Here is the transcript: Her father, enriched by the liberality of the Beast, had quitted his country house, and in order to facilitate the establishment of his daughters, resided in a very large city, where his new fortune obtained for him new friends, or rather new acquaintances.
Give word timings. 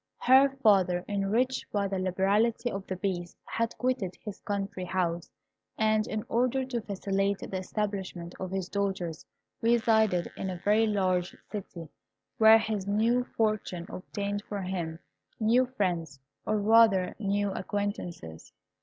Her 0.17 0.49
father, 0.63 1.05
enriched 1.07 1.71
by 1.71 1.87
the 1.87 1.99
liberality 1.99 2.71
of 2.71 2.87
the 2.87 2.95
Beast, 2.95 3.37
had 3.45 3.77
quitted 3.77 4.15
his 4.19 4.39
country 4.39 4.83
house, 4.83 5.29
and 5.77 6.07
in 6.07 6.25
order 6.27 6.65
to 6.65 6.81
facilitate 6.81 7.51
the 7.51 7.59
establishment 7.59 8.33
of 8.39 8.49
his 8.49 8.67
daughters, 8.67 9.27
resided 9.61 10.31
in 10.35 10.49
a 10.49 10.57
very 10.57 10.87
large 10.87 11.37
city, 11.51 11.87
where 12.39 12.57
his 12.57 12.87
new 12.87 13.25
fortune 13.37 13.85
obtained 13.89 14.41
for 14.49 14.63
him 14.63 14.97
new 15.39 15.67
friends, 15.67 16.19
or 16.47 16.57
rather 16.57 17.13
new 17.19 17.51
acquaintances. 17.51 18.53